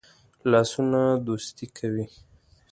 لاسونه 0.51 1.01
دوستی 1.25 1.65
کوي 1.77 2.05